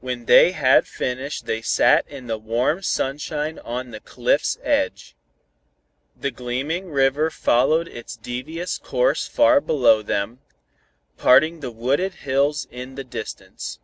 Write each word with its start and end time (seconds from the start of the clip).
When 0.00 0.26
they 0.26 0.52
had 0.52 0.86
finished 0.86 1.46
they 1.46 1.62
sat 1.62 2.06
in 2.06 2.26
the 2.26 2.36
warm 2.36 2.82
sunshine 2.82 3.58
on 3.60 3.92
the 3.92 4.00
cliff's 4.00 4.58
edge. 4.62 5.16
The 6.14 6.30
gleaming 6.30 6.90
river 6.90 7.30
followed 7.30 7.88
its 7.88 8.14
devious 8.14 8.76
course 8.76 9.26
far 9.26 9.62
below 9.62 10.02
them, 10.02 10.40
parting 11.16 11.60
the 11.60 11.70
wooded 11.72 12.12
hills 12.26 12.68
in 12.70 12.96
the 12.96 13.04
distance. 13.04 13.78